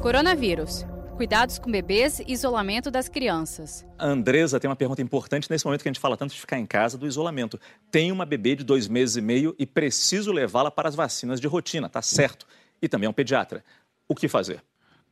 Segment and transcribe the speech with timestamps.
[0.00, 0.86] Coronavírus.
[1.18, 3.84] Cuidados com bebês e isolamento das crianças.
[3.98, 6.58] A Andresa tem uma pergunta importante nesse momento que a gente fala tanto de ficar
[6.58, 7.60] em casa, do isolamento.
[7.90, 11.46] Tenho uma bebê de dois meses e meio e preciso levá-la para as vacinas de
[11.46, 12.46] rotina, tá certo?
[12.80, 13.62] E também é um pediatra.
[14.08, 14.64] O que fazer?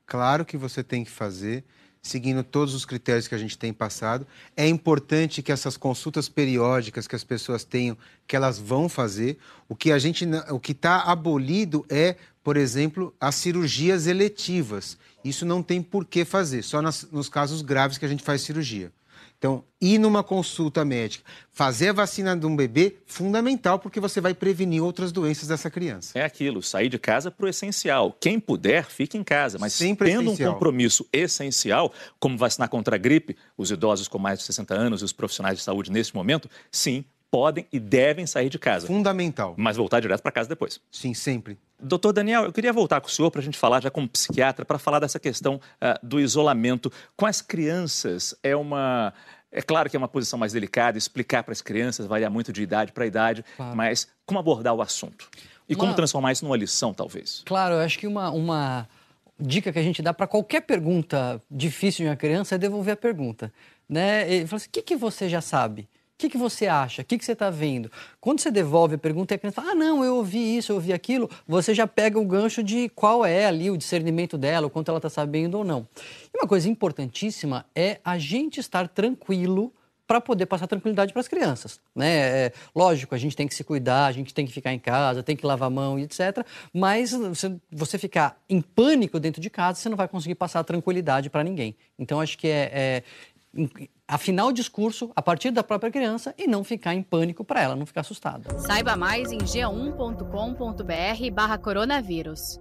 [0.06, 1.64] Claro que você tem que fazer
[2.00, 4.26] seguindo todos os critérios que a gente tem passado.
[4.56, 7.96] É importante que essas consultas periódicas que as pessoas tenham,
[8.26, 9.38] que elas vão fazer.
[9.68, 14.96] O que a gente, o que está abolido é, por exemplo, as cirurgias eletivas.
[15.24, 18.42] Isso não tem por que fazer, só nas, nos casos graves que a gente faz
[18.42, 18.92] cirurgia.
[19.38, 24.34] Então, ir numa consulta médica, fazer a vacina de um bebê, fundamental, porque você vai
[24.34, 26.18] prevenir outras doenças dessa criança.
[26.18, 28.16] É aquilo, sair de casa para o essencial.
[28.20, 30.50] Quem puder, fique em casa, mas Sempre tendo essencial.
[30.50, 35.02] um compromisso essencial, como vacinar contra a gripe, os idosos com mais de 60 anos
[35.02, 38.86] e os profissionais de saúde nesse momento, sim, podem e devem sair de casa.
[38.86, 39.54] Fundamental.
[39.56, 40.80] Mas voltar direto para casa depois.
[40.90, 41.58] Sim, sempre.
[41.80, 44.64] Doutor Daniel, eu queria voltar com o senhor para a gente falar, já como psiquiatra,
[44.64, 46.90] para falar dessa questão uh, do isolamento.
[47.16, 49.12] Com as crianças, é uma.
[49.50, 52.62] É claro que é uma posição mais delicada, explicar para as crianças varia muito de
[52.62, 53.74] idade para idade, claro.
[53.74, 55.30] mas como abordar o assunto?
[55.66, 55.80] E uma...
[55.80, 57.42] como transformar isso numa lição, talvez?
[57.46, 58.86] Claro, eu acho que uma, uma
[59.38, 62.96] dica que a gente dá para qualquer pergunta difícil de uma criança é devolver a
[62.96, 63.52] pergunta.
[63.88, 64.30] Né?
[64.30, 65.88] Ele fala assim: o que, que você já sabe?
[66.18, 67.02] O que, que você acha?
[67.02, 67.92] O que, que você está vendo?
[68.20, 70.76] Quando você devolve a pergunta e a criança fala, ah, não, eu ouvi isso, eu
[70.76, 74.70] ouvi aquilo, você já pega o gancho de qual é ali o discernimento dela, o
[74.70, 75.86] quanto ela está sabendo ou não.
[76.34, 79.72] E uma coisa importantíssima é a gente estar tranquilo
[80.08, 81.78] para poder passar tranquilidade para as crianças.
[81.94, 82.46] Né?
[82.46, 85.22] É, lógico, a gente tem que se cuidar, a gente tem que ficar em casa,
[85.22, 86.44] tem que lavar a mão e etc.
[86.74, 91.30] Mas se você ficar em pânico dentro de casa, você não vai conseguir passar tranquilidade
[91.30, 91.76] para ninguém.
[91.96, 93.02] Então, acho que é, é
[94.08, 97.76] afinar o discurso a partir da própria criança e não ficar em pânico para ela,
[97.76, 98.58] não ficar assustada.
[98.58, 102.58] Saiba mais em g1.com.br barra coronavírus.